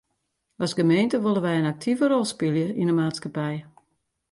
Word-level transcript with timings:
As 0.63 0.71
gemeente 0.77 1.17
wolle 1.23 1.41
wy 1.43 1.53
in 1.59 1.71
aktive 1.73 2.03
rol 2.07 2.27
spylje 2.33 2.67
yn 2.81 2.89
de 2.89 2.95
maatskippij. 2.97 3.57